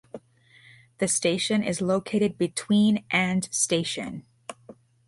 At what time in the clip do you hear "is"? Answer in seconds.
1.63-1.79